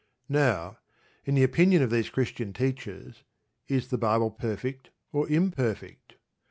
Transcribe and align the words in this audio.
Now, 0.29 0.79
in 1.25 1.35
the 1.35 1.43
opinion 1.43 1.83
of 1.83 1.91
these 1.91 2.09
Christian 2.09 2.53
teachers, 2.53 3.21
is 3.67 3.89
the 3.89 3.99
Bible 3.99 4.31
perfect 4.31 4.89
or 5.13 5.29
imperfect? 5.29 6.15